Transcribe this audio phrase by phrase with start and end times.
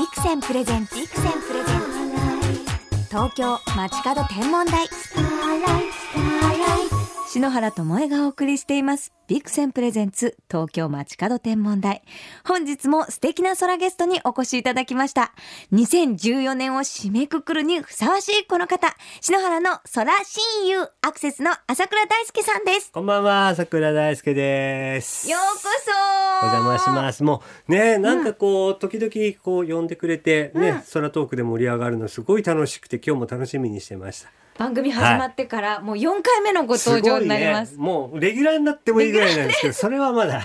[0.00, 3.06] ビクセンプレゼンツビクセンプレゼンツ。
[3.10, 4.88] 東京街角天文台。
[7.32, 9.12] 篠原智恵がお送りしています。
[9.28, 12.02] ビクセンプレゼンツ東京街角天文台。
[12.44, 15.32] 本日も素敵な空ゲストにお越しいただきました。
[15.72, 22.90] 2014年を締めくくるにふさわしいこの方篠原の空親友アクセスの朝倉大輔さんです。
[22.90, 25.30] こんばんは、桜大輔です。
[25.30, 25.68] ようこ
[26.42, 26.46] そ。
[26.48, 27.22] お邪魔します。
[27.22, 34.39] もうね、なんかこう、時々こう呼んでくれて、ね、空トークで盛り上がるのすごい楽しくて、今日も楽しみにしてました。
[34.58, 37.72] 番組始まってからもう4回目のご登場になります。
[37.72, 40.44] すごいね、もうレギュラーになってもいいぐらいなんですけど、それはまだ。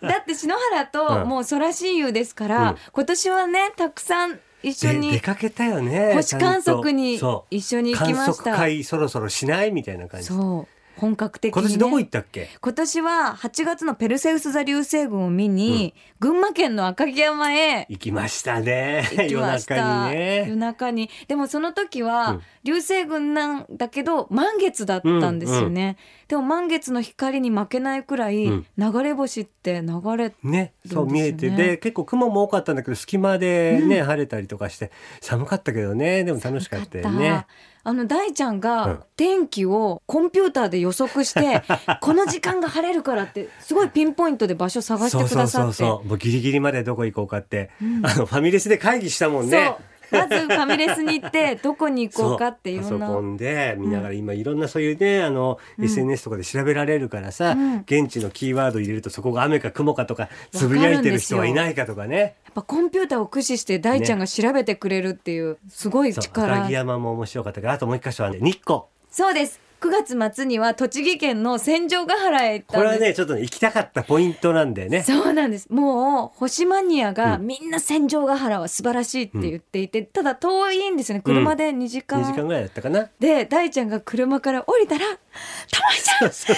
[0.00, 1.28] だって篠原とうん。
[1.28, 2.76] もう空親友ですから、うん。
[2.92, 6.14] 今年はねたくさん一緒で出にかけたよね。
[6.14, 8.44] 星観測に一緒に行きました。
[8.44, 9.72] 観測会そろそろしない？
[9.72, 10.26] みたいな感じ。
[10.28, 12.48] そう本格的に、ね、今年どこ行ったっけ？
[12.60, 17.86] 今年は8月のペルセウス座流星群を見に、群馬県の赤城山へ。
[17.88, 19.08] 行きましたね。
[19.12, 19.76] 行きました。
[19.76, 20.44] 夜中にね。
[20.48, 21.10] 夜中に。
[21.28, 22.40] でもその時は、うん。
[22.64, 25.96] 流星群なんだけど満月だったんですよね、
[26.26, 28.66] でも満月の光に負けないくらい、うん。
[28.76, 34.90] 流れ星って流れね、そう見えてで結構雲も多かったんだけど隙間でね、晴れたりとかして
[35.22, 36.24] 寒かったけどね。
[36.24, 37.46] でも楽しかったよね。
[37.88, 38.60] あの大ちゃんうん。
[38.60, 41.62] が天気をコンピューターで予測して、
[42.02, 45.36] この時間が晴れるからってすごいピンポイントで場所探してくださって。
[45.36, 46.08] そうそうそうそう。
[46.08, 48.04] もうギリギリまでどこ行こうかって、うん。
[48.04, 49.74] あのファミレスで会議したもんね。
[50.10, 55.84] まずファミレスに行ってどこに行こうかっていろんパソコンで見ながら今いろんなそういうねあの、うん。
[55.84, 57.76] SNS とかで調べられるからさ、うん。
[57.80, 62.36] 現地のキーワード入れるとそこが雨か雲かとかつぶやいてる人はいないかとかね。
[62.44, 68.80] やっぱコンピューターを駆使して大ちゃんが調べてくれるっていうすごい力、赤城山も面白かったけどあともう一箇所はね日光。
[69.10, 72.96] そうです9月末には栃木県の千条ヶ原へ行ったんです。
[72.96, 75.04] これはねちょっとね行きたかったポイントなんでね。
[75.04, 75.68] そうなんです。
[75.70, 77.46] もう星マニアがうん。
[77.46, 81.22] みんな千条ヶ原は素晴らしいって言っていて、ただ遠いんですよね。
[81.22, 83.08] 車で2時間、2時間ぐらいだったかな。
[83.20, 85.04] で大ちゃんが車から降りたら
[85.70, 86.50] 「たまちゃん大変です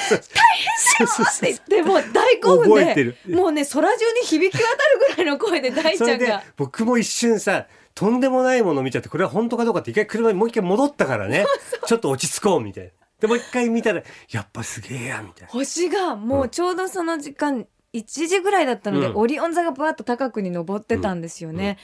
[1.03, 4.77] よ!」って言ってもう大興奮でもうね空中に響き渡る
[5.11, 6.45] ぐらいの声で大ちそれでゃんが。
[6.57, 11.45] 僕も一瞬さとんでもないもの見ちゃってこれは本当かどうかって一回車にもう一回戻ったからね。
[11.87, 15.49] ちょっと落ち着こうみたいなでもう一回見たらやっぱすげえやみたいな。
[15.49, 19.17] 星がもうちょうどその時間1時ぐらいだったので、うん。
[19.17, 21.77] オリオン座がバーッと高くに昇ってたんですよね、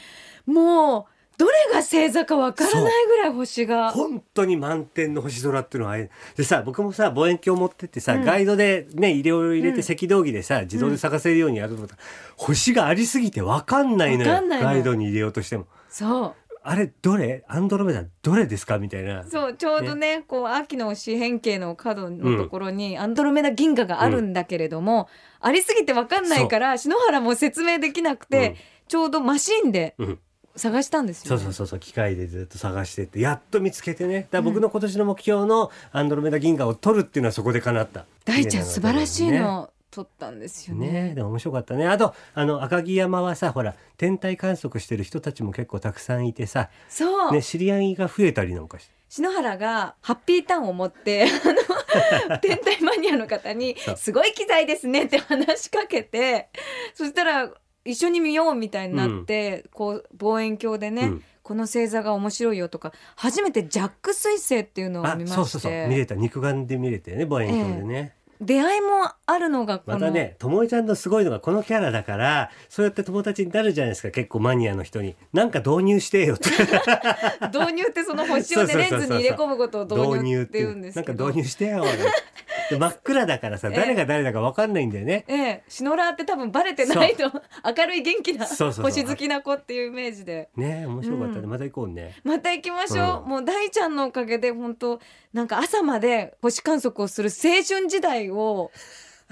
[0.47, 1.05] もう
[1.37, 3.91] どれが星座かわからないぐらい星が。
[3.91, 8.25] 本当に満天の星空っていうのはあれでさ僕もさ望遠鏡持ってってさ、うん。
[8.25, 9.83] ガイドでね入れを入れうん。
[9.83, 12.03] て赤道儀でさ自動で探せるようにやると思ったら、
[12.37, 14.31] 星がありすぎて分かんないのよ。
[14.31, 15.67] わかんないのガイドに入れようとしても。
[15.91, 16.35] そう
[16.69, 17.45] あれどれ？
[17.47, 18.79] アンドロメダどれですか？
[18.79, 19.25] みたいな。
[19.25, 25.09] そうちょうどねこう秋の四辺形の角のところにアンドロメダ銀河があるんだけれども、
[25.41, 28.57] ありすぎてわかんないから篠原も説明できなくて、うん。
[28.89, 30.19] ちょうどマシンでうん。
[30.57, 31.43] 探したんですよ、ね。
[31.43, 34.27] そうそうそうそう機械でずっと探してってやっと見つけてね。
[34.31, 38.07] だ僕の今年の目標のアンドロメダ銀河を取るっていうのはそこで叶った。
[38.25, 39.65] 大ちゃん素晴らしいねの。
[39.65, 40.93] を撮ったんですよね。
[41.09, 41.87] ねでも面白かったね。
[41.87, 48.95] あとあの赤城山はさほら天体観測してる人たちも結構たくさんいてさ、そう、ね、知り合いが増えたりなんかして。
[49.09, 51.27] 篠原がハッピーターンを持って
[52.29, 56.49] あの 天体マニアの方にそう「すごい機材ですね」って話しかけて
[56.93, 57.51] そしたら
[57.85, 61.23] 一緒に見ようみたいになって、こう望遠鏡でね、うん。
[61.47, 65.37] この星座が面白いよとか初めてジャック彗星っていうのをあ見まして。
[65.37, 65.87] そうそうそう。
[65.87, 66.17] 見れた。
[66.17, 69.99] 肉眼で見れてね望遠鏡でね、出会いもあるのがこの。
[69.99, 74.11] またねともえちゃんのすごいのがこのキャラだからそうやって友達になるじゃないですか。
[74.11, 75.17] 結構マニアの人に。
[75.33, 76.51] なんか導入してよって
[77.53, 81.85] 導入ってその星をねレンズに入れ込むことを導入って言うんですなんか導入してよ
[82.71, 83.77] で真っ暗だからさええ。
[83.77, 87.31] 誰が誰だか分かんないんだよね、ええ、シノラーって多分バレてないと
[87.65, 90.49] 明るい元気な星好きな子っていうイメージで。
[90.57, 91.51] ね面白かったね、うん。
[91.51, 92.15] また行こうね。
[92.25, 93.29] また行きましょう、うん。
[93.29, 95.01] もう大ちゃんのおかげで本当
[95.33, 98.71] なんか朝まで星観測をする青春時代を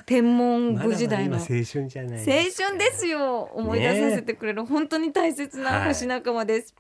[0.07, 3.51] 天文部時代の、青春じゃない青春ですよ。
[3.55, 6.75] 思い出させてくれる、本当に大切な星仲間です、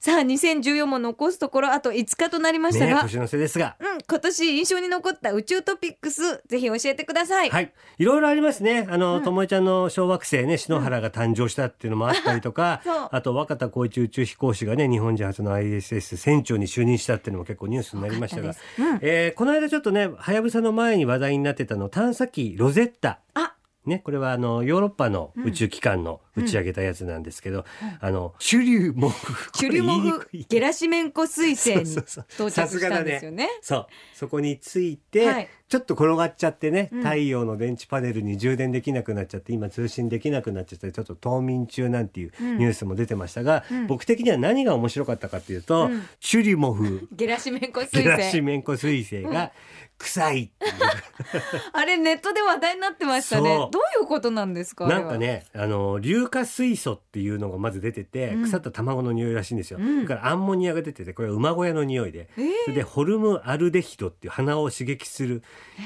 [0.00, 3.76] さあ2014も残すところあと5日となりましたが、ね年の瀬ですが。
[3.80, 8.86] うん、今年印象に残った宇宙トピックスぜひ教えてください、はい、いろいろありますね。
[8.90, 9.22] あの、うん。
[9.22, 13.08] ともえちゃんの小惑星ね、篠原が誕生したっていうのもあったりとか、そう。
[13.10, 18.50] あと若田光一宇宙飛行士がね、日本人初の ISS 船長に就任したっていうのも結構ニュースになりましたが。
[18.50, 18.54] うん。
[19.02, 23.20] えーこの間ちょっとね、はやぶさの前に話題になってたの、探査機ロゼッタ。
[23.34, 23.54] あ
[23.88, 27.64] ね、これはあのヨーロッパの宇宙機関の打ち上げたやつなんですけど、
[28.00, 33.48] あのシュリュモフチュリュモフゲラシメンコ彗星に到着したんですよね。
[33.60, 33.86] そう。
[34.14, 35.48] そこについて、はい。
[35.68, 37.02] ちょっと転がっちゃってね、うん。
[37.02, 42.58] 太陽の電池パネルに充電できなくなっちゃって今通信できなくなっちゃってちょっと冬眠中なんていううん。
[42.58, 43.86] ニュースも出てましたが、うん。
[43.86, 46.06] 僕的には何が面白かったかっていうと、うん。
[46.20, 48.42] シュリュモフゲラシメンコ彗ゲラシ星。
[48.42, 49.52] メンコ彗星が
[49.98, 50.72] 臭いっていう。
[51.72, 53.68] あれネットで話題になってましたね。
[53.78, 54.88] どういうことなんですか。
[54.88, 55.18] なんか。
[55.18, 58.42] ねあの硫化水素っていうのがまず出てて、うん。
[58.42, 60.02] 腐った卵の匂いらしいんですよ、うん。
[60.02, 62.46] だからアンモニアが出ててこれは馬小屋の匂いで、えー。
[62.64, 65.42] それでホルムアルデヒドっていう鼻を刺激する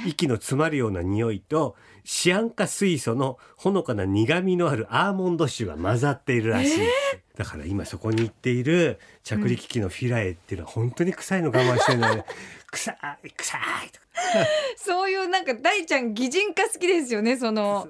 [0.06, 6.78] 息の詰まるような匂いとシアン化水素のほのかな苦味のあるアーモンド臭が混ざっているらしい、
[7.36, 12.24] だから今そこに行っている着陸機のフィラエっていうのは本当に臭いの我慢してるので
[12.70, 12.96] 臭い
[13.36, 13.60] 臭い
[13.90, 14.06] とか。
[14.76, 17.36] そういうなんか大ちゃん擬人化好きですよね。
[17.36, 17.88] その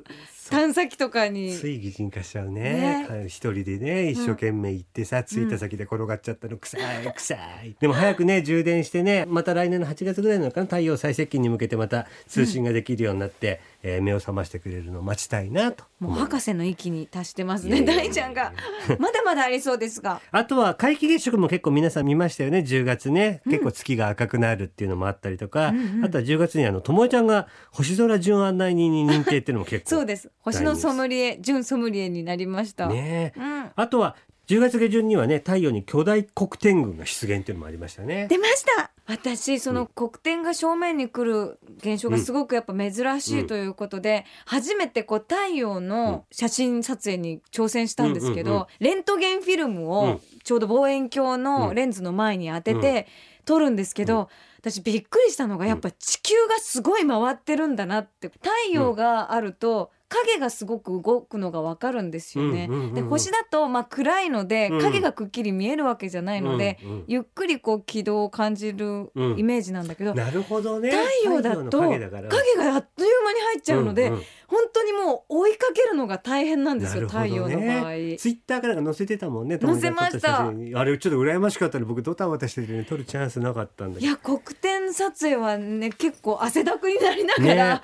[0.52, 1.54] 探査機とかに。
[1.56, 3.06] つい擬人化しちゃうね。
[3.08, 3.24] ね。
[3.26, 6.56] 一人でね一生懸命行ってさ、着いた先で転がっちゃったの。
[6.56, 7.76] 臭い臭い。
[7.80, 10.66] でも早くね充電してねまた来年の8月ぐらいなのかな。
[10.66, 17.82] 太陽最接近に向けてまた通信ができるようになって、えー目を覚ましてくれるのを待ちたいなともう博士の域に達してますね。
[17.82, 18.52] 大ちゃんが。
[18.98, 20.20] まだまだありそうですが。
[20.30, 23.42] あとは皆既月食も結構皆さん見ましたよね10月ね。
[23.48, 25.78] 結構月が赤くなるっていうのもあったりとか、うん。
[25.78, 30.30] うんあとは10月にあのともえちゃんが星空順案内人に認定っていうのも結構そうです。
[30.42, 32.88] 星のソムリエ、準ソムリエになりました。
[32.88, 33.70] ねうん。
[33.74, 34.16] あとは
[34.48, 38.26] 10月下旬にはね太陽に巨大黒点群が出現っていうのもありましたね。
[38.28, 38.90] 出ました。
[39.06, 48.66] 私その黒点が正面に来る現象がすごくやっぱ珍しいということで、初めてこう太陽の写真撮影に挑戦したんですけど、うんうんうん。
[48.80, 50.20] レントゲンフィルムうをん。
[50.44, 53.06] ちょうど望遠鏡のレンズの前に当てて
[53.44, 54.28] 撮るんですけど、
[54.60, 58.28] 私びっくりしたのがやっぱ地球がすごい回ってるんだなって。
[58.28, 62.66] 太陽があると影がすごく動くのがわかるんですよね。
[62.68, 62.94] うんうんうんうん。
[62.94, 64.80] で星だとまあ暗いのでうん。
[64.80, 67.04] 影がくっきり見えるわけじゃないので、うんうん。
[67.06, 69.38] ゆっくりこう軌道を感じるうん。
[69.38, 70.90] イメージなんだけど、なるほどね。
[70.90, 74.22] 太陽だと太影があっという間に入っちゃうので、んん
[74.52, 77.90] 本当にもう追いかけるのが大変なんですよ、なるほど太陽の場合。
[77.92, 78.16] ね。
[78.18, 79.58] ツイッターから載せてたもんね。
[79.58, 81.86] 載せましたあれちょっと羨ましかったね。
[81.86, 84.06] 僕ドタバタしててね撮るチャンスなかったんだけど。
[84.06, 87.82] いや黒点撮影はね結構汗だくになりながら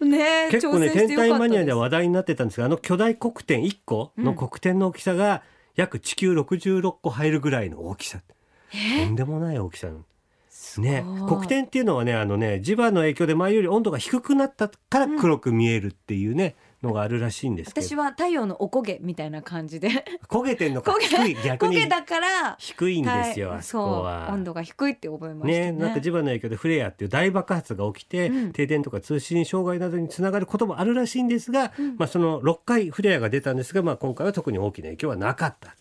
[0.00, 5.42] ね 結構ね天体マニアでは話題になってたんですがあの巨大黒点1個の黒点の大きさが
[5.74, 8.20] 約地球66個入るぐらいの大きさ。
[8.70, 10.04] とんでもない大きさなの。
[10.80, 17.86] ね、黒点っていうのはねあのね磁場の影響で前より温度が低くなったから黒く見えるっていうね、のがあるらしいんですけど。
[17.86, 19.88] 私は太陽のおこげみたいな感じで。
[20.28, 20.94] 焦げてんのか？
[21.00, 21.76] 低い逆に。
[21.76, 24.28] 焦げだから低いんですよあそこは。
[24.30, 25.72] 温度が低いって覚えましたね。
[25.72, 28.52] ね、なんか磁場の影響でフレアっていう大爆発が起きて、うん。
[28.52, 35.74] 停電とか通信障害などにつながることもあるらしいんですが、まあその6回フレアが出たんですが、まあ今回は特に大きな影響はなかった。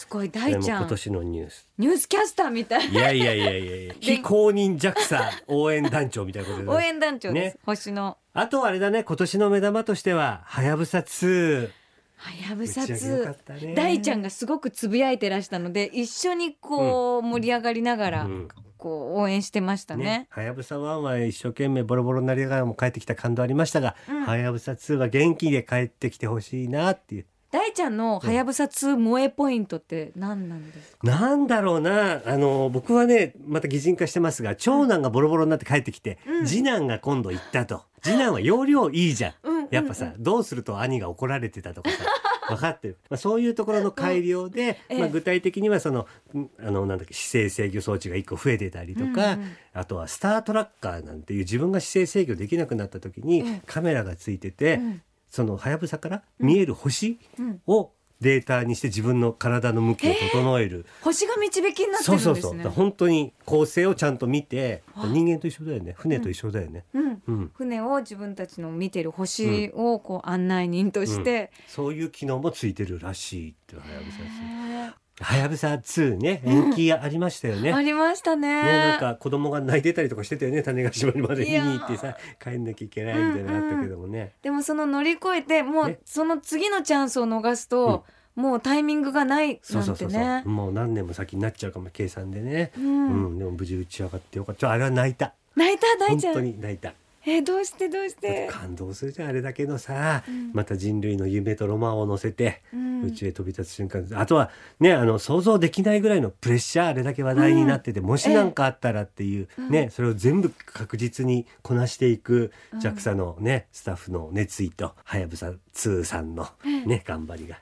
[0.00, 0.80] すごい大ちゃん。
[0.80, 1.68] 今年のニュース。
[1.76, 2.88] ニュースキャスターみたい。
[2.88, 7.60] いやいやいやいやいや、非公認 JAXA 応援団長みたいなことで、応援団長です、ね。
[7.66, 8.16] 星の。
[8.32, 11.68] あとはあれだね、今年の目玉としては、はやぶさ2。
[12.16, 13.74] はやぶさ打ち上げよか2ったね。
[13.74, 18.48] 大ちゃんがすごくつぶやいてらしたので一緒にこう盛り上がりながらうん。
[18.78, 20.04] こう応援してましたね。
[20.04, 24.24] ね、はやぶさ1は一生懸命ボロボロになりながらも帰ってきた感動ありましたが、うん。
[24.24, 27.26] はやぶさ2は元気で帰ってきてほしいなっていう。
[27.50, 31.06] 大ちゃんのはやぶさ2萌えポイントって何なんですか？
[31.06, 32.22] なんだろうな。
[32.24, 36.46] あの僕はねまた擬人化してますが長男がボロボロになって帰ってきて、うん。
[36.46, 37.82] 次男が今度行ったと。
[38.02, 39.68] 次男は容量いいじゃん、うんうんうん。
[39.70, 41.96] やっぱさどうすると兄が怒られてたとかさ
[42.48, 44.98] 分かってる、まあ、そういうところの改良で、ええ。
[45.00, 49.52] まあ、具体的にはそのんあのなんだっけ姿勢制御装置が1個増えてたりとか、うんうん。
[49.74, 53.60] あとはスタートラッカーなんていう自分が姿勢制御できなくなった時にうん。
[53.66, 57.60] カメラがついてて、うんそのはやぶさから見える星うん。
[57.66, 60.84] をデータにして自分の体の向きを整える。
[61.00, 62.30] 星が導きになってそるんですね。
[62.32, 65.94] うそうそう、だから本当に構成をちゃんと見てあ人間と一緒だよね。
[65.96, 67.22] 船と一緒だよね、うん。
[67.26, 67.50] うん。
[67.54, 74.88] 船を自分たちの見てる星をこう案内人として、そういう機能もついてるらしいってはやぶさへー。
[74.88, 78.62] 2はやぶさ2ね延期ありましたよね、ありましたね。
[78.62, 81.44] ね、なんか子供が泣いてたりとかしてたよね種子島まで。
[81.44, 90.42] 見に行ってさ帰んなきゃいけないみたいなのあったけどもね、でもその乗り越えてもうねその次のチャンスを逃すと、もうタイミングがないそうなんてそうそうそう、ね。
[90.46, 93.34] もう何年も先になっちゃうかも計算でね、ううん。
[93.34, 94.60] んでも無事打ち上がってよかった。
[94.60, 95.34] ちょあれは泣いた。
[95.56, 96.44] 泣いた大本当ちゃん。
[96.44, 96.94] に泣いた
[97.26, 98.48] えーどうしてどうして？
[98.50, 100.52] 感動するじゃんあれだけのさ、うん。
[100.54, 103.02] また人類の夢とロマンを乗せて、うん。
[103.04, 104.06] 宇宙へ飛び立つ瞬間。
[104.14, 112.78] あとはねあの想像できないぐらいのプレッシャーあれだけ話題になってて、もし何かあったらっていう、うんねそれを全部確実にこなしていくうん。
[112.78, 116.48] JAXA のねスタッフの熱意とはやぶさ2さんの
[116.86, 117.58] ね頑張りが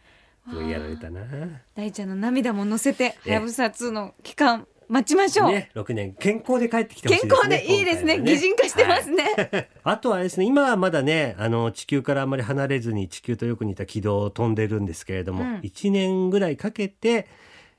[0.69, 1.21] やられたな。
[1.75, 6.14] 大ちゃんの涙も乗せてえはやぶさ2の期間待ちましょう、ね、6年。
[6.14, 7.57] 健康で帰ってきてほしい健ですね。
[7.57, 8.14] 康でいいですね。
[8.16, 9.68] 今回は擬人化してますね、はい。
[9.85, 15.61] あとはですね今はまだねあの地球からあまり離れずに地球とよく似た軌道を飛んでるんですけれども、うん。
[15.61, 17.26] 1年ぐらいかけて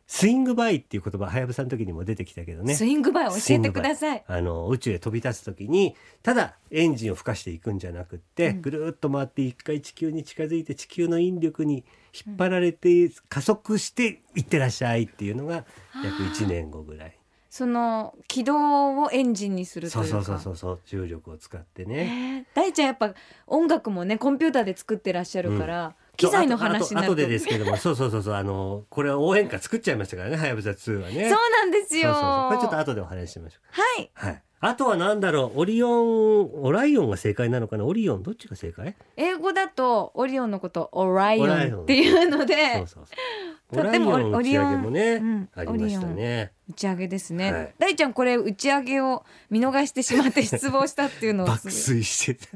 [0.06, 2.74] スイングバイっていう言葉はやぶさの時にも出てきたけどね。
[2.74, 4.24] スイングバイ教えてください。
[4.28, 8.62] あの宇宙へ飛び立つ時にただエンジンを吹かしていくんじゃなくって、うん。
[8.62, 15.66] ぐるーっと回って一回地球に近づいて地球の引力に引っ張られて加速していってらっしゃいっていうのが
[16.04, 17.16] 約1年後ぐらい。
[17.50, 20.10] その軌道をエンジンにするというか。
[20.10, 22.46] そうそうそうそうそう重力を使ってね。
[22.56, 23.14] えー大ちゃんやっぱ
[23.48, 27.14] 音楽もねコンピューターで作ってらっしゃるから、機材の話になると。
[27.14, 31.30] あと後でですけども そうそうそうそうあのこれは応援歌作っちゃいましたからねはやぶさ2はね。
[31.30, 32.14] そうなんですよ。
[32.50, 37.86] これちょっと後でお話ししましょはい、うはいあとはなんだろうオリオンオライオンが正解なのかな？
[37.86, 38.96] オリオンどっちが正解？
[39.16, 41.82] 英語だとオリオンのことオライオンン。
[41.84, 43.84] っていうのでそうそうそう。
[43.84, 46.52] とってもオライオンもね、うんありましたね。
[46.70, 47.74] 打ち上げですね、はい。
[47.78, 51.48] 大ちゃんこれ打ち上げを見逃してしまって失望したっていうのを。
[51.48, 52.34] 爆睡して。
[52.34, 52.48] て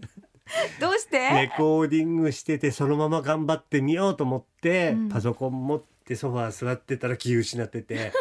[0.82, 5.10] どうして、レコーディングしててそのまま頑張ってみようと思って、うん。
[5.10, 8.12] パソコン持ってソファー座ってたら気失ってて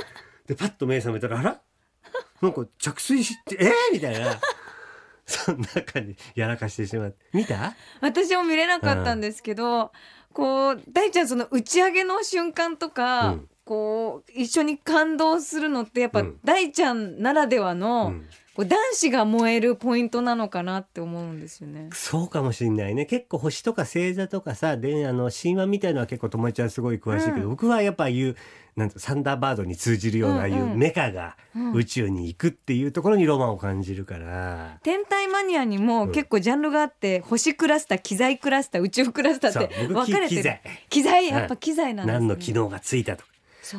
[0.47, 1.61] でパッと目覚めたらあら？
[2.43, 4.39] なんか着水してえー、みたいな。
[5.25, 7.17] そんな感じやらかしてしまって。
[7.33, 7.75] 見た？
[8.01, 9.93] 私も見れなかったんですけど、
[10.33, 13.49] こう大ちゃんその打ち上げの瞬間とか、うん。
[13.65, 16.41] こう一緒に感動するのってやっぱうん。
[16.45, 21.89] 大ちゃんならではの、うんこう男子が燃えるポイントなのかなって思うんですよね。
[21.93, 23.07] そうかもしんないね。
[23.07, 27.49] 結構星とか星座とかさであの神話みたいのは結構友達はすごい詳しいけど、うん。
[27.51, 28.37] 僕はやっぱいう
[28.77, 31.73] なんてサンダーバードに通じるようないううんうんメカがうん。
[31.73, 34.79] 宇宙に行くっていうところにロマンを感じるから。
[34.83, 36.13] 天体マニアにもうん。
[36.13, 40.41] 結構ジャンルがあって、星クラスター機材クラスター宇宙クラスターって分かれてる。
[40.41, 40.61] 機材。
[40.91, 43.25] 機材やっぱ機材なんですね、何の機能がついたと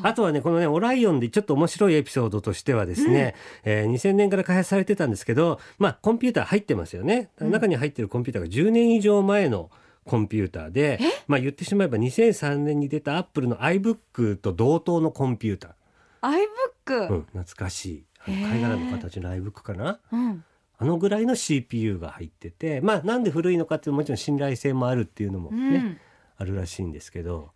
[0.01, 7.29] あとはねこのねオライオンでちょっと面白いエピソードとしてはですね、えー2000年から開発されてたんですけどまあコンピューター入ってますよね。
[7.37, 7.51] うん。
[7.51, 9.69] 中に入ってるコンピューターが10年以上前の
[10.05, 15.75] コンピューターでまあ言ってしまえば2003年に出たアップルの iBook と同等のコンピュータ
[16.21, 18.05] iBook、ー、うん、懐かしい。
[18.25, 19.99] あの貝殻の形の iBook かな？
[20.11, 20.43] うん。
[20.79, 25.99] あのぐらいの CPU が入っててまあなんで古いのかっていうもちろん信頼性もあるっていうのもうね、ん
[26.43, 27.51] あるらしいんですけど。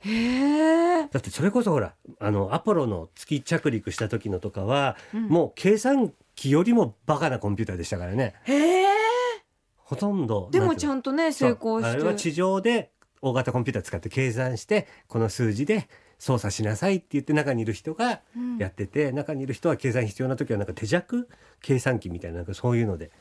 [1.12, 5.28] だってそれこそほらあのアポロの月着陸した時のとかは、うん。
[5.28, 8.36] もう計算機よりもバカなコンピューターでしたからね。
[9.76, 11.90] ほとんどでもちゃんんとね成功して。
[11.90, 12.92] あれは地上で
[13.22, 15.90] 大型コンピューター使って計算してこの数字で
[16.20, 18.58] 操作しなさいって言って中にいる人がうん。
[18.58, 21.28] やってて、中にいる人は計算必要な時はなんか手弱
[21.62, 23.12] 計算機みたいななんかそういうので。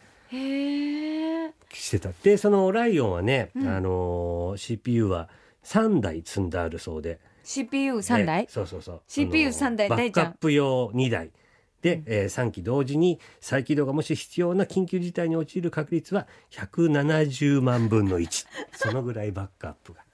[1.72, 2.10] してた。
[2.22, 3.68] でそのオライオンはね、うん。
[3.68, 5.28] あのー CPU は
[5.66, 7.18] 3台積んであるそうで。
[7.44, 9.02] CPU3 台、ねそうそうそう。
[9.08, 11.30] CPU 三台バックアップ用2台。
[11.82, 20.05] で、えー、3機同時に再起動がもし必要な緊急事態に陥る確率は170万分の1そのぐらいバックアップが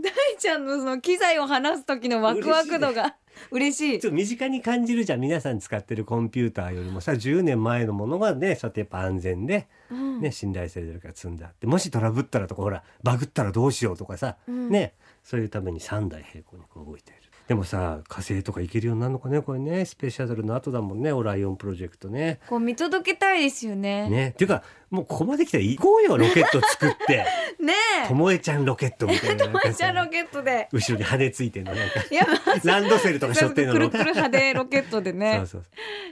[0.00, 3.16] 大ちゃんのその機材を話す時のワクワク度が
[3.50, 7.00] 嬉しいちょっと身近に感じるじゃん皆さん使ってるコンピューターよりも。
[7.00, 10.20] さ10年前のものがねそうやってやっぱ安全で、うん。
[10.20, 11.66] ね、信頼されてるから積んであって。
[11.66, 14.70] もしトラブったらとかほらバグったらどうしようとかさ、うん。
[14.70, 14.94] ね。
[15.22, 19.84] そういうために3台並行にこう動いているでもさ火星とか行けるようになるのかねこれね。
[19.84, 21.12] スペシャトルの後だもんね。
[21.12, 22.40] オライオンプロジェクトね。
[22.48, 24.08] こう見届けたいですよね。
[24.08, 24.28] ね。
[24.30, 27.26] っていうかもうここまで来たら行こうよロケット作って。
[27.60, 27.74] ね
[28.04, 28.08] え。
[28.08, 29.46] ともえちゃんロケットみたいな。
[29.46, 30.68] なんかさマイちゃんロケットで。
[30.72, 31.74] 後ろに羽ついてんの。
[31.74, 31.94] なんか。
[32.64, 33.72] ランドセルとか背負ってんの。
[33.74, 35.36] くるくる派でロケットでね。
[35.38, 35.62] そうそう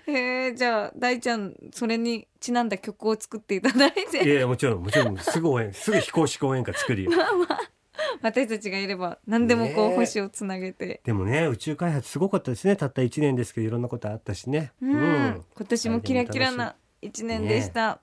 [0.07, 0.15] そう。
[0.15, 5.17] へえじゃあ大ちゃんそれにちなんだ曲を作っていただいいてやいやもちろんもちろん。
[5.17, 7.11] すぐ応援すぐ非公式応援歌作るよ
[8.23, 12.77] 私たちがいれば何でもこう星をつなげて、でもね宇宙開発すごかったですね。
[12.77, 14.73] たった1年ですけどいろんなことあったしね。
[14.81, 15.45] うん。
[15.55, 18.01] 今年もキラキラな一年でした、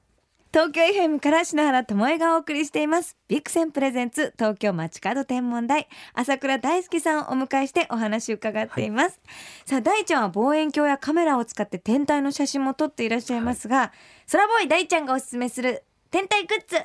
[0.54, 3.18] 東京 FM から篠原智恵がお送りしています。
[3.28, 5.88] ビクセンプレゼンツ東京街角天文台。
[6.14, 9.20] 朝倉大輔さんをお迎えしてお話を伺っています、
[9.66, 13.92] さあ大ちゃんは望遠鏡やカメラを使って天体の写真も撮っていらっしゃいますが、
[14.32, 16.78] 空ボーイ大ちゃんがおすすめする天体グッズ。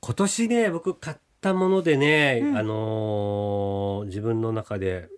[0.00, 2.56] 今年ね僕買ったものでね、うん。
[2.58, 5.08] あのー自分の中で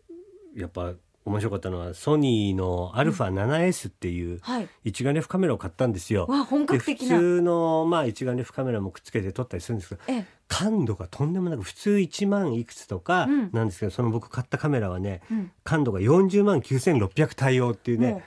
[0.57, 0.93] やっぱ
[1.25, 4.69] 面白かったのはソニーの α7S っていうはい。
[4.85, 6.27] 一眼レフカメラを買ったんですよ。
[6.29, 7.19] わ本格的な。
[7.19, 10.25] 通のまあ一眼レフカメラもくっつけて撮ったりするんですけどええ。
[10.49, 13.51] 感度がとんでもなく普通1万いくつとかうん。
[13.53, 15.51] なんですけど、その僕買ったカメラはねうん。
[15.65, 18.25] 感度が40万9600対応っていうね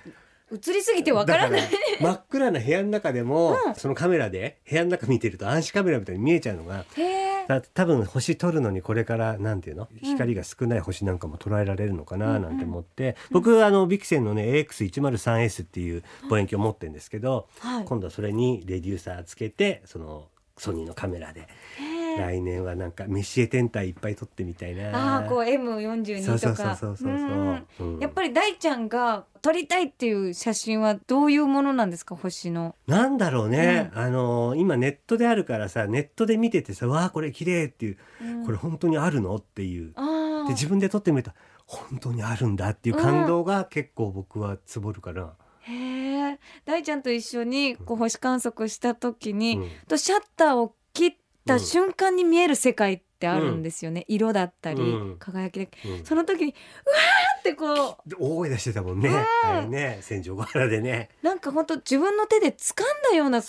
[0.52, 1.62] 映りすぎてわからない。
[2.02, 3.76] 真っ暗な部屋の中でも、うん。
[3.76, 9.88] そのカメラで部屋の中見てると暗視カメラみたいに見えちゃうのがへえだ多分星撮るのにこれからなんていうの？
[10.04, 17.86] 光が少ない星なんかも捉えられるのかななんて思って、僕あのビクセンのね AX103S っていう望遠鏡を持ってるんですけど、はい。
[17.86, 20.28] 今度はそれにレデューサーつけてその
[20.58, 21.42] ソニーのカメラで。
[21.42, 25.16] へえ来年はなんかメシエ天体いっぱい撮ってみたいな。
[25.16, 27.28] ああこう M42 そうそうとかそうそうそうそう。
[27.28, 27.94] うん。
[27.96, 28.00] うん。
[28.00, 32.76] やっぱり大ちゃんが撮りたいっていう写真はどういうものなんですか星の。
[32.88, 39.36] なんだろうね、あの今ネットであるからさネットで見ててさ「わあこれ綺麗っていう、うんこれ本当にあるの？
[39.36, 39.94] っていう。
[39.96, 41.32] あで自分で撮ってみると
[41.66, 45.22] 本当にあるんだっていう感動が結構僕はつぼるかな。
[45.22, 49.70] あへえ大ちゃんと一緒にこう星観測した時に、うん。
[49.88, 51.14] とシャッターを切っ
[51.50, 55.18] た瞬間に見える世界ってあるんですよね、色だったり、うん。
[55.20, 56.06] 輝きでうん。
[56.06, 61.10] その時にうわーってこで大声出してたもんね、うんあれね戦場ヶ原でね。
[61.22, 63.42] うなんか本当自分の手で掴んだような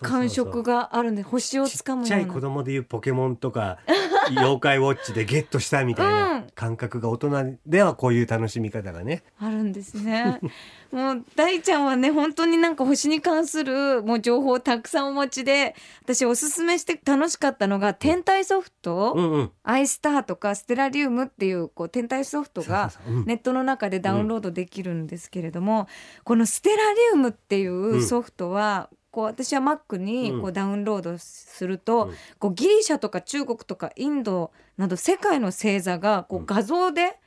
[0.00, 3.78] 感触があるんで星をち掴むっちゃいような子供でいうポケモンとか
[4.30, 6.12] 妖怪ウォッチでゲットしたみたいうん。
[6.12, 10.40] な感覚が大人ではこういう楽しみ方がね、あるんですね。
[10.92, 22.92] もう大ちゃんはね本当になんか星に関するもう情報をたくさんお持ちで私おすすめして楽しかったのが天体ソフト、うんうん、アイスターとかステラリウムっていうこう天体ソフトが
[23.24, 25.88] ネットの中でダウンロードできるんですけれども、
[26.24, 32.14] このステラリウムっていうソフトは、こう私は Mac にこううダウンロードすると、うん。
[32.40, 36.42] こうギリシャとか中国とかインドなど世界の星座がこうん。
[36.42, 37.18] う画像で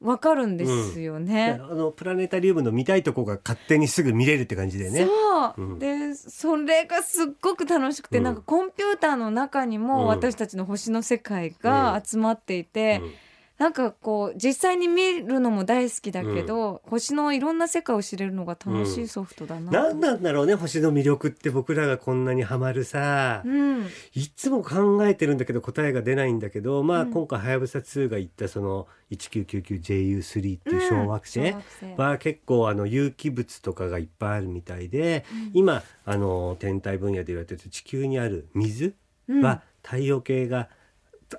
[0.00, 1.60] わかるんですよでね。
[1.62, 5.06] あのプラネタリウムの見たいとこが勝手にすぐ見れるって感じでね。
[5.06, 5.78] そう、うん。
[5.78, 8.24] でそれがすっごく楽しくて、うん。
[8.24, 9.84] なんかコンピューターの中にうん。
[9.84, 13.12] も私たちの星の世界が集まっていて、うん
[13.62, 19.70] なんかこう実際に見るのも大好きだけど、星のいろんな世界を知れるのが楽しいソフトだな。
[19.70, 27.12] 何なんだろうね星の魅力って僕らがこんなにハマるさ、うん、いつも考えてるんだけど答えが出ないんだけどまあ、うん。
[27.12, 32.00] 今回はやぶさ2が言ったその 1999JU3 っていう小惑星うん小惑星。
[32.00, 35.50] は結構あの有機物とかがいっぱいあるみたいで、うん。
[35.54, 38.96] 今あの天体分野で言われてる地球にある水
[39.28, 39.40] うん。
[39.40, 40.68] は太陽系が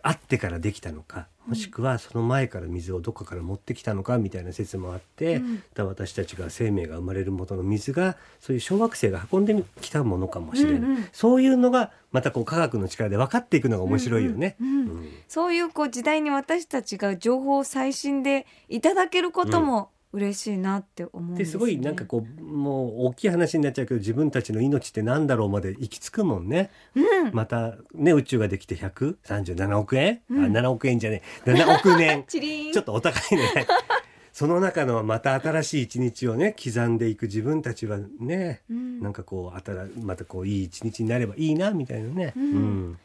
[0.01, 5.63] あってからできたのか、もしくはその前から水をどこから持ってきたのかみたいな説もあって、うん。
[5.87, 11.07] 私たちが生命が生まれる元の水がそういう小惑星が運んできたものかもしれない、うんうん。
[11.11, 14.55] そういうのがまたこう科学の力で分かっていくのが面白いよね。
[14.61, 14.97] うんうんうん。
[14.97, 15.09] うん。
[15.27, 26.69] そういうこう時代に私たちが情報を最新でいただけることも嬉しいなって思うんですすごいなんかこうもう大きい話になっちゃうけど自分たちの命ってなんだろうまで行き着くもんね。
[26.95, 30.45] うん、またね宇宙ができて137億円、うん。
[30.45, 31.51] あ7億円じゃねえ。
[31.51, 32.23] 7億年。
[32.29, 33.67] ちょっとお高いね。
[34.31, 38.99] その中のまた新しい一日をね刻んでいく自分たちはね、うん。
[39.01, 42.33] なんかこう新またこういい一日になればいいなみたいなね。
[42.35, 42.43] うん。
[42.43, 42.97] うん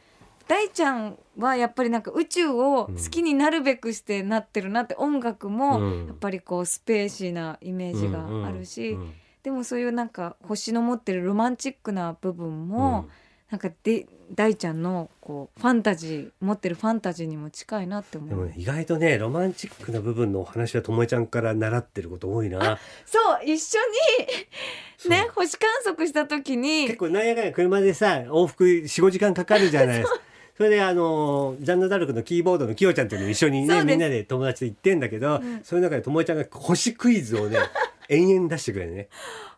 [0.48, 6.06] 大ちゃんはやっぱりなんか宇宙を好きになるべくしてなってるなって音楽もうん。
[6.08, 8.98] やっぱりこうスペーシーなイメージがあるし、
[9.42, 13.08] でもそういうなんか星の持ってるロマンチックな部分も、
[13.50, 18.28] なんかで大ちゃんのこうファンタジー持ってるファンタジーにも近いなって思う。
[18.28, 22.78] でもね意外とねロマンチックな部分のお話はともえちゃんから習ってること多いな。
[23.06, 23.78] そう一緒
[25.06, 25.10] に。
[25.10, 26.86] ね星観測した時に。
[26.86, 30.20] 結構なんやかんや車でさ往復45時間かかるじゃないですか。
[30.58, 35.60] それであのジャンヌ・ダルクのキーボードのキヨちゃんっていうのも一緒にねみんなで友達と行ってんだけど、うん。
[35.62, 37.58] そういう中でともえちゃんが星クイズをね
[38.08, 39.08] 延々出してくれるね。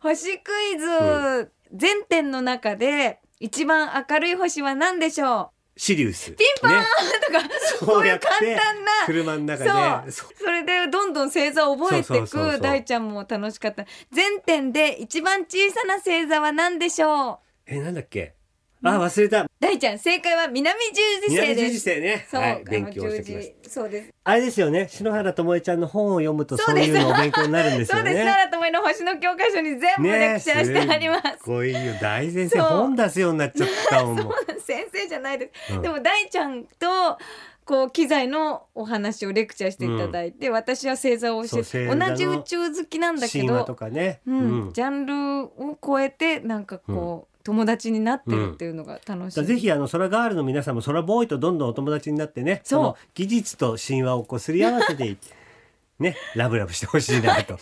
[0.01, 6.33] 星クイズ全点の中で一番明るい星は何でしょシリウス。
[6.33, 8.91] ピンポーンね、うとかそういう簡単な。
[9.07, 10.29] 車の中でそう。
[10.37, 13.87] それでどんどん星座を覚えてく大ちゃんも楽しかった。
[14.13, 17.39] 全点で一番小さな星座は何でしょう？
[17.67, 18.35] えなんだっけ？
[18.83, 19.47] あ忘れた。
[19.61, 20.95] 大ちゃん正解は南十
[21.29, 22.27] 字星南十字星ね。
[22.31, 24.09] そう、はい勉強してきまし十字そうです。
[24.09, 24.89] たあれですよね。
[24.89, 28.17] 篠原ともえちゃんの本を読むとそうういうのお勉強になるんですよそうです。
[28.17, 31.79] ね奈良智恵の星の教科書に全部レクチャーしてあります、すごいよ。
[32.01, 34.31] 大先生本出すようになっちゃったもんも。
[34.31, 35.83] う 先生じゃないです、うん。
[35.83, 37.19] でも大ちゃんと
[37.67, 44.39] こう機材のお話をレクチャーしていただいて、私は星座を教えて同じ宇宙好きなんだけどとかね、うん。
[44.39, 44.73] うん。
[44.73, 45.15] ジャンル
[45.45, 52.83] を超えてなんかこう、友達になってるっていうのが楽しい、ぜひあの空ガールの皆さんも空ボーイとどんどんお友達になってねそう。
[52.83, 55.29] の技術と神話をこうすり合わせていって
[55.99, 57.59] ねラブラブしてほしいなと。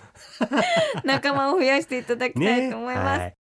[1.05, 3.35] 仲間を増やしていただきたいねと思います、はい。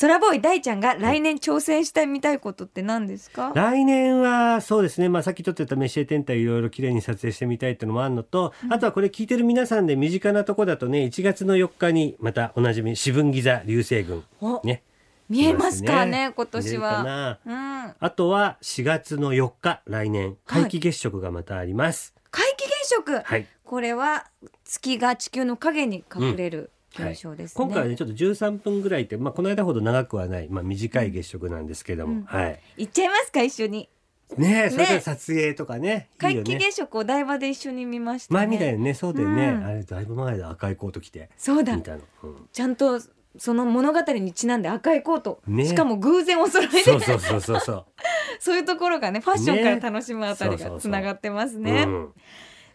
[0.00, 14.22] 空ボーイ大ちゃんが来年挑戦してみたいことって何ですか、来年はそうですね、まあ、さっきちょっと言ったメッシェ天体いろいろ綺麗に撮影してみたいっていうのもあるのと、あとはこれ聞いてる皆さんで身近なとこだとね1月の4日にまたおなじみ四分ギザ流星群。
[14.40, 14.84] おね
[15.28, 16.32] 見えますかねね。
[16.34, 17.04] 今年は。
[17.04, 17.38] な。
[17.44, 17.94] うん。
[17.98, 20.36] あとは4月の4日来年。
[20.46, 20.62] はい。
[20.62, 22.14] 皆既月食がまたあります。
[22.30, 23.20] 皆既月食。
[23.20, 24.26] はい、これは
[24.64, 32.24] 月が地球の影に隠れる現象ですね、今回はねちょっと13分ぐらいって、まあ、この間ほど長くはない、まあ、短い月食なんですけども、うん。
[32.24, 32.60] はい。
[32.78, 33.88] 行っちゃいますか一緒に。
[34.36, 36.44] ねえそれからね撮影とかねいい皆よね。
[36.44, 38.38] 既月食お台場で一緒に見ましたね。
[38.40, 39.64] 前みたいなねそうだよね、うん。
[39.64, 41.30] あれだいぶ前で赤いコート着て。
[41.36, 41.76] そうだ。
[41.76, 42.48] 見たの、うん。
[42.52, 43.00] ちゃんと
[43.36, 45.64] その物語にちなんで赤いコート、ね。
[45.66, 46.82] しかも偶然お揃いで。
[46.82, 47.86] そうそうそうそうそう。
[48.40, 51.84] そういうところがねファッションから楽しむあたりねそうそうそうがつながってますね。
[51.86, 52.12] うん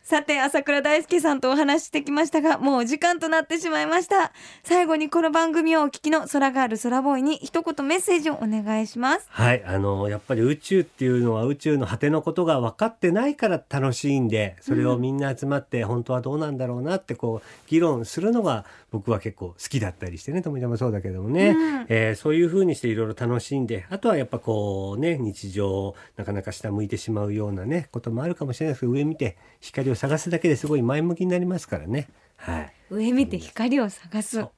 [0.03, 4.33] さて朝倉大輔さんとお話ししてきましたがもうお時間となってしまいました。
[4.61, 9.27] 最後にこの番組をお聞きの空ガール空ボーイに一言メッセージをお願いします。
[9.29, 21.85] はいあのやっぱり宇宙っていうのは宇宙の果てのことが分かってないから楽しいんでそれをみんな集まって本当はどうなんだろうなってこう議論するのが僕は結構好きだったりしてね富田もそうだけどもね、うん。
[21.87, 32.09] えーそういう風にしていろいろ楽しんであとはやっぱこうね日常なかなか下向いてしまうようなねこともあるかもしれないですけど上見て光を探すだけですごい前向きになりますからね。
[32.37, 32.73] はい。
[32.89, 34.51] 上見て光を探す、そ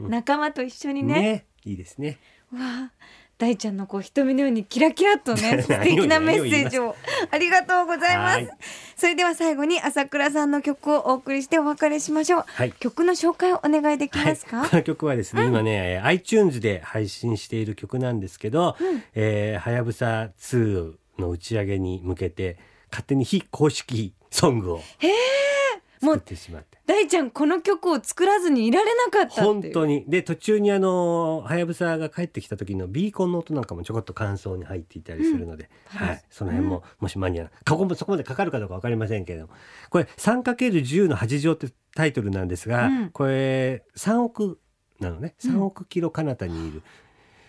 [0.00, 0.04] う。
[0.04, 0.10] うん。
[0.10, 1.14] 仲間と一緒にね。
[1.14, 2.18] ねいいですね。
[2.52, 2.92] わあ。
[3.42, 6.94] 大ちゃんのこう瞳のようにキラキラとね 素敵なメッセージを
[7.28, 8.36] ありがとうございます。
[8.36, 8.50] はい。
[8.94, 12.72] それでは最後に朝倉さんの曲をお送りしてお別れしましょう、はい。
[12.72, 22.58] 曲の紹介をお願いできますか、はい、この曲はですね、今ねえー iTunes で配信している曲なんですけどうん「えーはやぶさ2」の打ち上げに向けて
[22.92, 24.80] 勝手に非公式ソングを
[26.00, 26.78] 作ってしまって。
[26.84, 30.04] 大ちゃんこの曲を作らずにいられなかった本当に。
[30.06, 36.06] で途中にあのはやぶさが帰ってきた時のビーコンの音なんかもちょこっと感想に入っていたりするので、うん。
[36.06, 39.52] はい、その辺も、もしマニアなここもそこまでかかるかどうかわかりませんけれども
[39.90, 43.10] これ 3×10 の8乗ってタイトルなんですが、うん。
[43.10, 44.58] これ3億
[45.00, 45.34] なのね。
[45.40, 46.82] 3億キロ彼方にいる、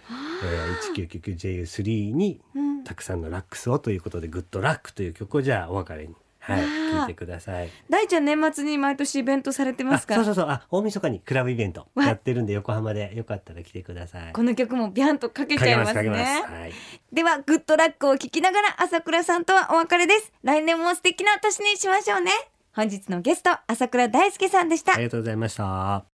[0.09, 2.73] えー、1999JU3 にうん。
[2.83, 7.69] たくさんのラックスをということで「グッドラック」という曲をじゃあお別れに、はい、わあ聴いてください。
[7.89, 10.15] 大ちゃん年末に毎年イベントされてますか？
[10.15, 10.45] あそうそうそう。
[10.49, 12.03] あ大晦日にクラブイベントわ。
[12.03, 14.33] やってるんで横浜でよかったら来てください。
[14.33, 16.09] この曲もビャンとかけちゃいますね。
[16.09, 16.73] はい、
[17.13, 20.33] ではグッドラックを聴きながら朝倉さんとはお別れです。
[20.43, 22.31] 来年も素敵な年にしましょうね。
[22.73, 24.95] 本日のゲスト朝倉大輔さんでした。
[24.95, 26.12] ありがとうございました。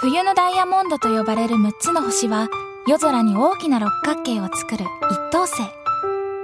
[0.00, 2.48] 冬のダイヤモンドと呼ばれる6つの星は
[2.86, 5.62] 夜空に大きな六角形を作る一等星。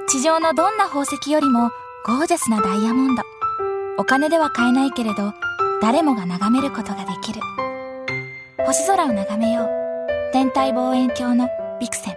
[0.08, 1.70] 地上のどんな宝石よりも
[2.04, 3.22] ゴージャスなダイヤモンド。
[3.96, 5.32] お金では買えないけれど
[5.80, 7.40] 誰もが眺めることができる。
[8.66, 9.68] 星空を眺めよう。
[10.34, 11.48] 天体望遠鏡の
[11.80, 12.16] ビクセン。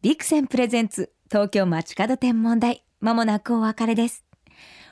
[0.00, 2.84] ビクセンプレゼンツ東京街角天文台。
[3.00, 4.24] まもなくお別れです。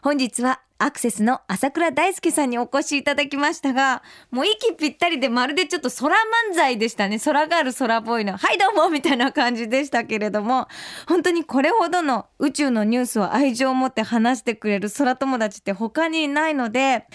[0.02, 6.08] 本日はアクセスの朝倉大輔さんにお越しいただきましたがもう息ぴったりでまるでちょっと空
[6.50, 7.20] 漫才でしたね。
[7.20, 10.66] 空ガール空ボーイのはいどうもみたいな感じでしたけれども
[11.06, 17.06] 本当にこれほどの宇宙のニュースを愛情を持って話してくれる空友達って他にいないので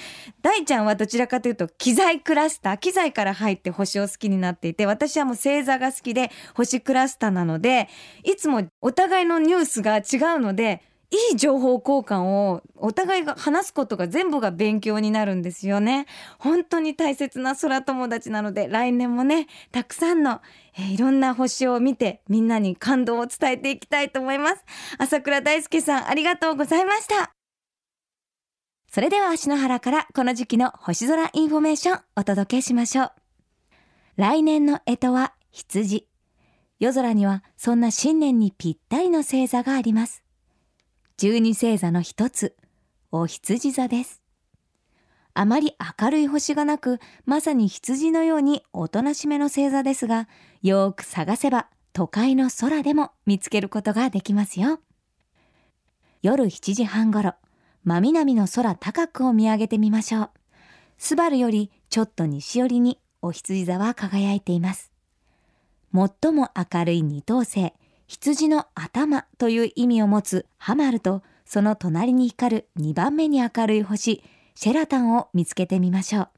[0.41, 7.89] 大ちゃんはどちらかというと機材クラスター機材から入って星を好きになっていて私はもう星座が好きで星クラスターなので
[8.23, 16.05] いつもお互いのニュースが違うのでいい情報交換をお互いが話すことが全部が勉強になるんですよね。
[16.37, 20.41] 本当に大切な空友達なので来年もねたくさんの、
[20.77, 24.63] えーいろんな星を見てみんなに感動を伝えていきたいと思います。
[24.97, 27.31] 浅倉大介さんありがとうございました。
[28.91, 33.11] それでは篠原からこの時期の星空インフォメーションお届けしましょう。
[34.17, 36.07] 来年の干支は羊。
[36.79, 40.23] 夜空にはそんな新年にぴったりの星座があります。
[41.19, 42.55] 十二星座の一つ、
[43.11, 44.21] お羊座です。
[45.33, 50.29] あまり明るい星がなく、まさに羊のようにおとなしめの星座ですが、
[50.61, 54.79] よーく探せば都会の空でも見つけることができますよ。
[56.21, 57.33] 夜7時半ごろ、
[57.83, 60.29] 真南の空高くを見上げてみましょう。
[60.97, 64.93] スバルよりちょっと西寄りにお羊座は輝いています。
[65.93, 67.73] 最も明るい二等星、
[68.09, 74.23] 羊の頭という意味を持つハマルと、その隣に光る2番目に明るい星、
[74.55, 76.29] シェラタンを見つけてみましょう。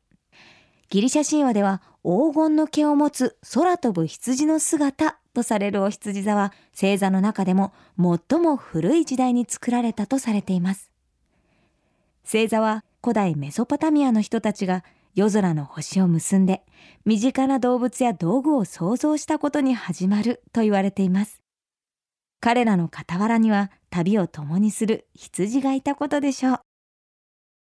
[0.90, 10.92] ギリシャ神話では黄金の毛を持つ空飛ぶ羊の姿とされるお羊座は星座の中でも最も古い時代に作られたとされています。
[12.26, 14.84] 星座は古代メソポタミアの人たちが
[15.16, 16.64] 夜空の星を結んで
[17.06, 21.42] 身近な動物や道具を想像したことに始まると言われています
[22.42, 26.60] 彼らの傍らには旅を共にする羊がいたことでしょう。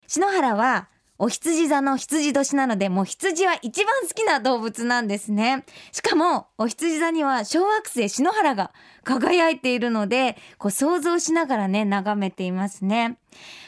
[0.07, 5.65] 篠原はお羊座の羊年なのでもう羊は一番好きな動物なんですね。
[5.91, 8.71] しかもお羊座には小惑星篠原が
[9.03, 13.17] 輝いているのでこう想像しながらね眺めていますね。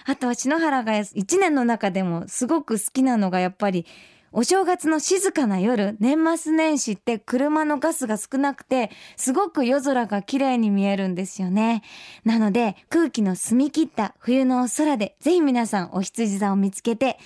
[0.05, 3.86] あとは篠原が一年の中でもすごく好きなのがやっぱり
[4.32, 11.82] お正月の静かな夜、年末年始って車のガスが少なくて、すごく夜空が綺麗に見えるんですよね。
[12.26, 17.18] なので、空気の澄み切った冬の空で、ぜひ皆さんお羊座を見つけて、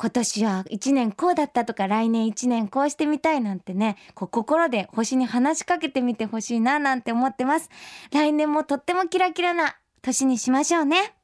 [0.00, 7.68] 今年は一年こうだったとか来年一年こうしてみたいなんてね、心で星に話しかけてみてほしいななんて思ってます。
[8.12, 11.14] 来年もとってもキラキラな年にしましょうね。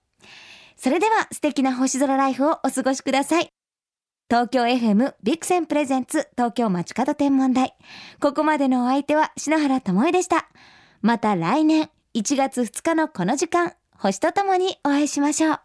[0.76, 3.63] それでは素敵な星空ライフをお過ごしください。
[4.30, 7.74] 東京 FM ビクセンプレゼンツ東京街角天文台。
[8.20, 10.48] ここまでのお相手は篠原智恵でした。
[11.02, 15.60] また来年1月2日のこの時間、星とともにお会いしましょう。